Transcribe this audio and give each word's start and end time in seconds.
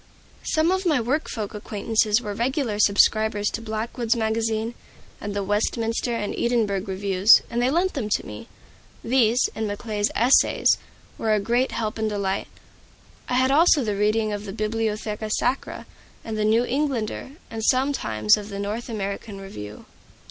Some 0.45 0.71
of 0.71 0.83
my 0.87 0.99
work 0.99 1.29
folk 1.29 1.53
acquaintances 1.53 2.19
were 2.23 2.33
regular 2.33 2.79
subscribers 2.79 3.51
to 3.51 3.61
"Blackwood's 3.61 4.15
Magazine" 4.15 4.73
and 5.21 5.35
the 5.35 5.43
"Westminster" 5.43 6.15
and 6.15 6.33
"Edinburgh" 6.35 6.85
reviews, 6.85 7.43
and 7.51 7.61
they 7.61 7.69
lent 7.69 7.93
them 7.93 8.09
to 8.09 8.25
me. 8.25 8.47
These, 9.03 9.47
and 9.53 9.67
Macaulay's 9.67 10.09
"Essays," 10.15 10.79
were 11.19 11.35
a 11.35 11.39
great 11.39 11.71
help 11.73 11.99
and 11.99 12.09
delight. 12.09 12.47
I 13.29 13.35
had 13.35 13.51
also 13.51 13.83
the 13.83 13.95
reading 13.95 14.31
of 14.33 14.45
the 14.45 14.53
"Bibliotheca 14.53 15.29
Sacra" 15.29 15.85
and 16.25 16.35
the 16.35 16.45
"New 16.45 16.65
Englander;" 16.65 17.33
and 17.51 17.63
sometimes 17.63 18.37
of 18.37 18.49
the 18.49 18.57
"North 18.57 18.89
American 18.89 19.39
Review." 19.39 19.85